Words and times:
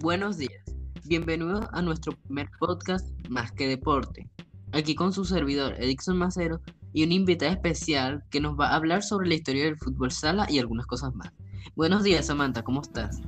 Buenos 0.00 0.38
días, 0.38 0.62
bienvenidos 1.06 1.66
a 1.72 1.82
nuestro 1.82 2.12
primer 2.12 2.48
podcast 2.60 3.08
Más 3.28 3.50
que 3.50 3.66
Deporte. 3.66 4.30
Aquí 4.70 4.94
con 4.94 5.12
su 5.12 5.24
servidor 5.24 5.74
Edixon 5.74 6.16
Macero 6.16 6.60
y 6.92 7.02
una 7.02 7.14
invitada 7.14 7.50
especial 7.50 8.22
que 8.30 8.40
nos 8.40 8.56
va 8.56 8.68
a 8.68 8.76
hablar 8.76 9.02
sobre 9.02 9.26
la 9.26 9.34
historia 9.34 9.64
del 9.64 9.76
fútbol 9.76 10.12
sala 10.12 10.46
y 10.48 10.60
algunas 10.60 10.86
cosas 10.86 11.12
más. 11.16 11.32
Buenos 11.74 12.04
días 12.04 12.26
Samantha, 12.26 12.62
¿cómo 12.62 12.80
estás? 12.80 13.20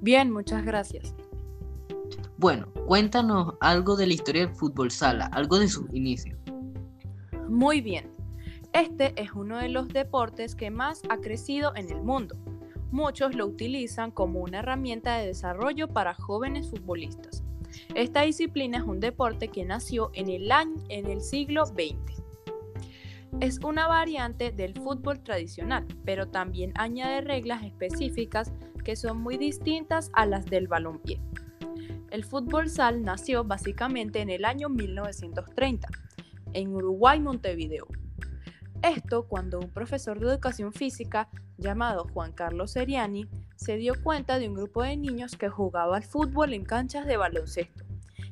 Bien, 0.00 0.30
muchas 0.30 0.64
gracias. 0.64 1.12
Bueno, 2.38 2.72
cuéntanos 2.86 3.54
algo 3.60 3.96
de 3.96 4.06
la 4.06 4.14
historia 4.14 4.46
del 4.46 4.54
fútbol 4.54 4.92
sala, 4.92 5.26
algo 5.32 5.58
de 5.58 5.66
sus 5.66 5.92
inicios. 5.92 6.38
Muy 7.48 7.80
bien. 7.80 8.12
Este 8.72 9.12
es 9.20 9.32
uno 9.32 9.58
de 9.58 9.70
los 9.70 9.88
deportes 9.88 10.54
que 10.54 10.70
más 10.70 11.02
ha 11.08 11.16
crecido 11.16 11.74
en 11.74 11.90
el 11.90 12.00
mundo. 12.04 12.36
Muchos 12.96 13.34
lo 13.34 13.46
utilizan 13.46 14.10
como 14.10 14.40
una 14.40 14.60
herramienta 14.60 15.18
de 15.18 15.26
desarrollo 15.26 15.86
para 15.86 16.14
jóvenes 16.14 16.70
futbolistas. 16.70 17.44
Esta 17.94 18.22
disciplina 18.22 18.78
es 18.78 18.84
un 18.84 19.00
deporte 19.00 19.48
que 19.48 19.66
nació 19.66 20.10
en 20.14 20.30
el, 20.30 20.50
año, 20.50 20.82
en 20.88 21.04
el 21.04 21.20
siglo 21.20 21.66
XX. 21.66 22.22
Es 23.40 23.58
una 23.62 23.86
variante 23.86 24.50
del 24.50 24.72
fútbol 24.72 25.22
tradicional, 25.22 25.86
pero 26.06 26.28
también 26.28 26.72
añade 26.74 27.20
reglas 27.20 27.64
específicas 27.64 28.50
que 28.82 28.96
son 28.96 29.20
muy 29.20 29.36
distintas 29.36 30.10
a 30.14 30.24
las 30.24 30.46
del 30.46 30.66
balompié. 30.66 31.20
El 32.10 32.24
fútbol 32.24 32.70
sal 32.70 33.02
nació 33.02 33.44
básicamente 33.44 34.22
en 34.22 34.30
el 34.30 34.46
año 34.46 34.70
1930, 34.70 35.86
en 36.54 36.74
Uruguay, 36.74 37.20
Montevideo. 37.20 37.88
Esto 38.82 39.26
cuando 39.26 39.58
un 39.58 39.70
profesor 39.70 40.20
de 40.20 40.26
educación 40.26 40.72
física 40.72 41.28
llamado 41.56 42.06
Juan 42.12 42.32
Carlos 42.32 42.72
Seriani 42.72 43.28
se 43.56 43.76
dio 43.76 43.94
cuenta 44.02 44.38
de 44.38 44.48
un 44.48 44.54
grupo 44.54 44.82
de 44.82 44.96
niños 44.96 45.36
que 45.36 45.48
jugaba 45.48 45.96
al 45.96 46.04
fútbol 46.04 46.52
en 46.52 46.64
canchas 46.64 47.06
de 47.06 47.16
baloncesto 47.16 47.84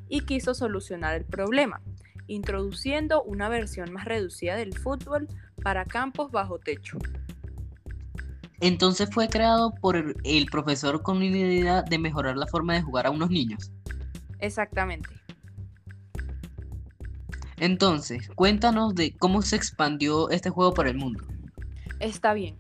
y 0.09 0.21
quiso 0.21 0.55
solucionar 0.55 1.17
el 1.17 1.25
problema, 1.25 1.81
introduciendo 2.27 3.23
una 3.23 3.49
versión 3.49 3.93
más 3.93 4.05
reducida 4.05 4.57
del 4.57 4.77
fútbol 4.77 5.29
para 5.63 5.85
campos 5.85 6.31
bajo 6.31 6.59
techo. 6.59 6.99
Entonces 8.61 9.09
fue 9.13 9.29
creado 9.29 9.75
por 9.81 9.97
el 9.97 10.47
profesor 10.47 11.03
con 11.03 11.19
la 11.19 11.25
idea 11.25 11.83
de 11.83 11.99
mejorar 11.99 12.37
la 12.37 12.47
forma 12.47 12.75
de 12.75 12.83
jugar 12.83 13.07
a 13.07 13.11
unos 13.11 13.31
niños. 13.31 13.73
Exactamente. 14.39 15.24
Entonces, 17.59 18.29
cuéntanos 18.35 18.95
de 18.95 19.13
cómo 19.17 19.43
se 19.43 19.57
expandió 19.57 20.31
este 20.31 20.51
juego 20.51 20.75
por 20.75 20.89
el 20.89 20.97
mundo. 20.97 21.25
Está 22.01 22.35
bien. 22.35 22.59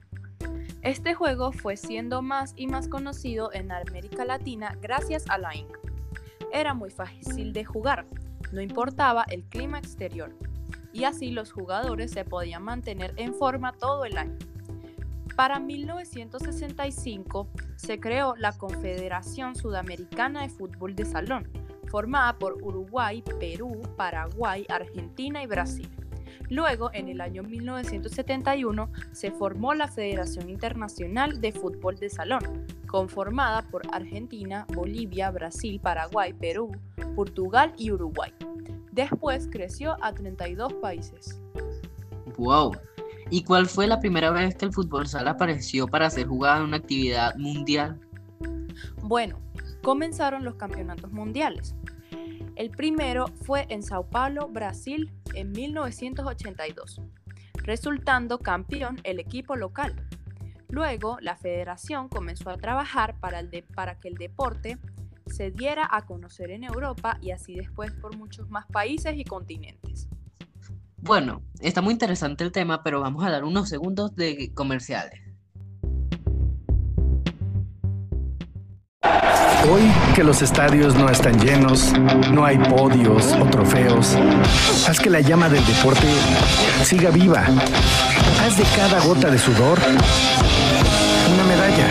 Este 0.83 1.14
juego 1.14 1.53
fue 1.53 1.77
siendo 1.77 2.23
más 2.23 2.53
y 2.56 2.67
más 2.67 2.89
conocido 2.89 3.50
en 3.53 3.72
América 3.72 4.25
Latina 4.25 4.77
gracias 4.81 5.25
a 5.28 5.39
la 5.39 5.55
Inc. 5.55 5.77
Era 6.53 6.75
muy 6.75 6.91
fácil 6.91 7.53
de 7.53 7.65
jugar, 7.65 8.06
no 8.53 8.61
importaba 8.61 9.25
el 9.31 9.45
clima 9.45 9.78
exterior, 9.78 10.37
y 10.92 11.05
así 11.05 11.31
los 11.31 11.53
jugadores 11.53 12.12
se 12.12 12.25
podían 12.25 12.62
mantener 12.62 13.15
en 13.17 13.34
forma 13.34 13.72
todo 13.72 14.05
el 14.05 14.19
año. 14.19 14.37
Para 15.37 15.59
1965 15.59 17.48
se 17.77 17.98
creó 17.98 18.37
la 18.37 18.53
Confederación 18.53 19.56
Sudamericana 19.56 20.42
de 20.42 20.50
Fútbol 20.50 20.95
de 20.95 21.06
Salón, 21.06 21.48
formada 21.95 22.37
por 22.37 22.61
Uruguay, 22.61 23.23
Perú, 23.39 23.81
Paraguay, 23.97 24.67
Argentina 24.69 25.45
y 25.45 25.47
Brasil. 25.47 25.89
Luego, 26.50 26.91
en 26.92 27.09
el 27.09 27.20
año 27.20 27.45
1971, 27.45 28.91
se 29.12 29.31
formó 29.31 29.75
la 29.75 29.87
Federación 29.87 30.50
Internacional 30.50 31.41
de 31.41 31.53
Fútbol 31.53 31.95
de 31.95 32.11
Salón, 32.11 32.67
conformada 32.89 33.62
por 33.70 33.83
Argentina, 33.92 34.67
Bolivia, 34.75 35.31
Brasil, 35.31 35.78
Paraguay, 35.78 36.33
Perú, 36.33 36.72
Portugal 37.15 37.72
y 37.78 37.93
Uruguay. 37.93 38.32
Después 38.91 39.47
creció 39.49 39.97
a 40.03 40.12
32 40.12 40.72
países. 40.82 41.41
¡Wow! 42.37 42.72
¿Y 43.31 43.44
cuál 43.44 43.66
fue 43.66 43.87
la 43.87 44.00
primera 44.00 44.32
vez 44.32 44.56
que 44.56 44.65
el 44.65 44.72
fútbol 44.72 45.06
sala 45.06 45.31
apareció 45.31 45.87
para 45.87 46.11
ser 46.11 46.26
jugado 46.26 46.59
en 46.59 46.65
una 46.65 46.78
actividad 46.78 47.37
mundial? 47.37 48.00
Bueno, 49.00 49.38
comenzaron 49.84 50.45
los 50.45 50.56
campeonatos 50.56 51.12
mundiales. 51.12 51.77
El 52.56 52.71
primero 52.71 53.27
fue 53.43 53.67
en 53.69 53.83
Sao 53.83 54.09
Paulo, 54.09 54.49
Brasil, 54.49 55.12
en 55.34 55.53
1982, 55.53 57.00
resultando 57.56 58.39
campeón 58.39 59.00
el 59.05 59.21
equipo 59.21 59.55
local. 59.55 59.94
Luego, 60.69 61.19
la 61.21 61.37
federación 61.37 62.09
comenzó 62.09 62.50
a 62.50 62.56
trabajar 62.56 63.21
para, 63.21 63.43
para 63.75 64.00
que 64.00 64.09
el 64.09 64.15
deporte 64.15 64.78
se 65.27 65.50
diera 65.50 65.87
a 65.91 66.06
conocer 66.06 66.50
en 66.50 66.65
Europa 66.65 67.19
y 67.21 67.31
así 67.31 67.55
después 67.55 67.93
por 67.93 68.17
muchos 68.17 68.49
más 68.49 68.67
países 68.67 69.17
y 69.17 69.25
continentes. 69.25 70.09
Bueno, 70.97 71.43
está 71.61 71.83
muy 71.83 71.93
interesante 71.93 72.43
el 72.44 72.53
tema, 72.53 72.83
pero 72.83 73.00
vamos 73.00 73.25
a 73.25 73.31
dar 73.31 73.44
unos 73.44 73.69
segundos 73.69 74.17
de 74.17 74.53
comerciales. 74.55 75.24
Hoy 79.70 79.82
que 80.14 80.22
los 80.22 80.42
estadios 80.42 80.94
no 80.94 81.08
están 81.08 81.41
llenos, 81.41 81.92
no 82.32 82.44
hay 82.44 82.58
podios 82.58 83.32
o 83.32 83.44
trofeos, 83.47 84.16
haz 84.86 85.00
que 85.00 85.08
la 85.08 85.20
llama 85.20 85.48
del 85.48 85.64
deporte 85.66 86.06
siga 86.84 87.10
viva. 87.10 87.44
Haz 88.44 88.58
de 88.58 88.64
cada 88.76 89.00
gota 89.00 89.30
de 89.30 89.38
sudor 89.38 89.78
una 91.32 91.44
medalla. 91.44 91.86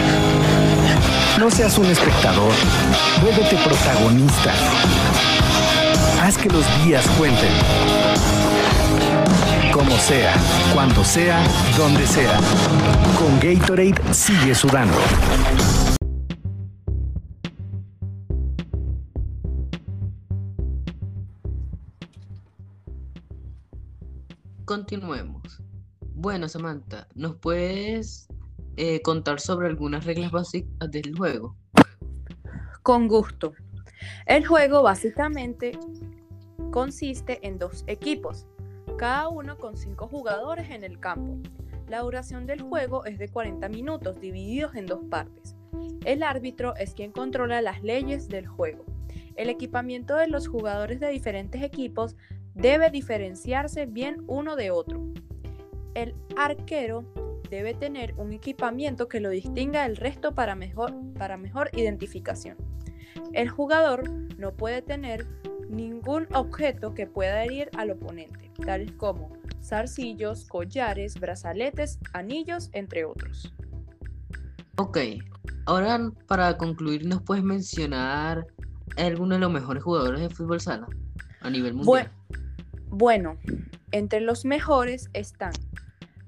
No 1.39 1.50
seas 1.50 1.78
un 1.79 1.88
espectador, 1.88 2.53
vuélvete 3.22 3.57
protagonista. 3.57 4.53
Haz 6.22 6.38
que 6.38 6.50
los 6.50 6.66
días 6.85 7.05
cuenten. 7.17 7.51
Como 9.72 9.97
sea, 9.97 10.34
cuando 10.73 11.03
sea, 11.03 11.40
donde 11.78 12.05
sea. 12.05 12.38
Con 13.17 13.40
Gatorade 13.40 14.13
sigue 14.13 14.53
sudando. 14.53 14.97
Continuemos. 24.73 25.61
Bueno, 26.16 26.50
Samantha, 26.50 27.07
¿nos 27.13 27.35
puedes 27.35 28.28
eh, 28.75 29.03
contar 29.03 29.39
sobre 29.39 29.67
algunas 29.67 30.03
reglas 30.03 30.31
básicas 30.31 30.89
del 30.89 31.16
juego? 31.16 31.56
Con 32.81 33.07
gusto. 33.07 33.53
El 34.25 34.47
juego 34.47 34.81
básicamente 34.81 35.78
consiste 36.72 37.38
en 37.45 37.59
dos 37.59 37.84
equipos, 37.85 38.47
cada 38.97 39.29
uno 39.29 39.59
con 39.59 39.78
cinco 39.78 40.07
jugadores 40.07 40.67
en 40.72 40.84
el 40.84 41.00
campo. 41.00 41.38
La 41.88 42.00
duración 42.00 42.47
del 42.47 42.63
juego 42.63 43.05
es 43.05 43.19
de 43.19 43.29
40 43.29 43.69
minutos, 43.69 44.19
divididos 44.19 44.73
en 44.73 44.88
dos 44.88 45.03
partes. 45.07 45.55
El 46.03 46.23
árbitro 46.23 46.75
es 46.78 46.95
quien 46.95 47.11
controla 47.11 47.61
las 47.61 47.84
leyes 47.84 48.28
del 48.28 48.47
juego. 48.47 48.85
El 49.35 49.50
equipamiento 49.50 50.16
de 50.16 50.29
los 50.29 50.47
jugadores 50.47 51.00
de 51.00 51.09
diferentes 51.09 51.61
equipos 51.61 52.16
debe 52.56 52.90
diferenciarse 52.90 53.86
bien 53.86 54.24
uno 54.28 54.56
de 54.56 54.72
otro. 54.72 55.06
El 55.94 56.16
arquero 56.38 57.03
debe 57.50 57.74
tener 57.74 58.14
un 58.18 58.34
equipamiento 58.34 59.08
que 59.08 59.19
lo 59.19 59.30
distinga 59.30 59.84
del 59.84 59.97
resto 59.97 60.34
para 60.34 60.56
mejor, 60.56 60.94
para 61.18 61.38
mejor 61.38 61.69
identificación. 61.74 62.58
El 63.34 63.50
jugador 63.50 64.09
no 64.38 64.53
puede 64.53 64.81
tener 64.81 65.28
ningún 65.69 66.28
objeto 66.34 66.94
que 66.94 67.08
pueda 67.08 67.44
herir 67.44 67.69
al 67.78 67.91
oponente, 67.91 68.52
tales 68.66 68.91
como 68.94 69.31
zarcillos, 69.62 70.46
collares, 70.46 71.20
brazaletes, 71.20 72.00
anillos, 72.14 72.70
entre 72.74 73.05
otros. 73.05 73.53
Ok, 74.78 74.97
ahora 75.66 76.11
para 76.28 76.58
concluir, 76.58 77.05
¿nos 77.05 77.22
puedes 77.22 77.44
mencionar 77.44 78.47
algunos 78.97 79.38
de 79.38 79.40
los 79.40 79.52
mejores 79.52 79.84
jugadores 79.84 80.22
de 80.22 80.29
fútbol 80.29 80.59
sala 80.59 80.88
a 81.41 81.50
nivel 81.50 81.73
mundial? 81.73 81.85
Bueno, 81.85 82.09
entre 83.91 84.22
los 84.22 84.45
mejores 84.45 85.09
están 85.13 85.53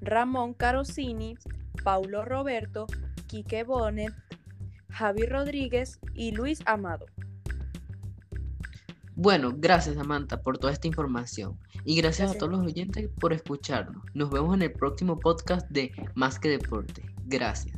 Ramón 0.00 0.54
Carosini, 0.54 1.36
Paulo 1.84 2.24
Roberto, 2.24 2.86
Quique 3.26 3.64
Bonet, 3.64 4.12
Javi 4.90 5.26
Rodríguez 5.26 5.98
y 6.14 6.32
Luis 6.32 6.60
Amado. 6.66 7.06
Bueno, 9.14 9.54
gracias 9.56 9.96
Samantha 9.96 10.42
por 10.42 10.58
toda 10.58 10.72
esta 10.72 10.86
información 10.86 11.58
y 11.84 11.96
gracias, 11.96 12.32
a 12.32 12.38
todos 12.38 12.52
los 12.52 12.66
oyentes 12.66 13.08
por 13.20 13.32
escucharnos. 13.32 14.02
Nos 14.12 14.30
vemos 14.30 14.54
en 14.54 14.62
el 14.62 14.72
próximo 14.72 15.18
podcast 15.18 15.68
de 15.70 15.92
Más 16.14 16.38
que 16.38 16.48
Deporte. 16.48 17.02
Gracias. 17.24 17.76